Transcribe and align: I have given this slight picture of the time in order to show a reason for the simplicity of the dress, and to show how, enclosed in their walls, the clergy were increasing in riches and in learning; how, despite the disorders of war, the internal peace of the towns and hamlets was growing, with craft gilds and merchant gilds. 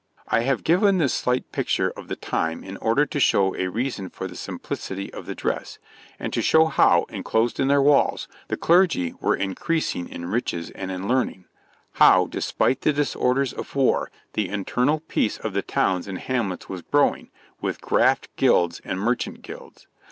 I 0.27 0.39
have 0.39 0.63
given 0.63 0.97
this 0.97 1.13
slight 1.13 1.51
picture 1.51 1.89
of 1.91 2.07
the 2.07 2.15
time 2.15 2.63
in 2.63 2.75
order 2.77 3.05
to 3.05 3.19
show 3.19 3.55
a 3.55 3.67
reason 3.67 4.09
for 4.09 4.25
the 4.27 4.35
simplicity 4.35 5.13
of 5.13 5.27
the 5.27 5.35
dress, 5.35 5.77
and 6.17 6.33
to 6.33 6.41
show 6.41 6.65
how, 6.65 7.03
enclosed 7.09 7.59
in 7.59 7.67
their 7.67 7.83
walls, 7.83 8.27
the 8.47 8.57
clergy 8.57 9.13
were 9.21 9.35
increasing 9.35 10.09
in 10.09 10.25
riches 10.31 10.71
and 10.71 10.89
in 10.89 11.07
learning; 11.07 11.45
how, 11.91 12.25
despite 12.25 12.81
the 12.81 12.93
disorders 12.93 13.53
of 13.53 13.75
war, 13.75 14.09
the 14.33 14.49
internal 14.49 15.01
peace 15.01 15.37
of 15.37 15.53
the 15.53 15.61
towns 15.61 16.07
and 16.07 16.17
hamlets 16.17 16.67
was 16.67 16.81
growing, 16.81 17.29
with 17.61 17.79
craft 17.79 18.35
gilds 18.37 18.81
and 18.83 18.99
merchant 18.99 19.43
gilds. 19.43 19.85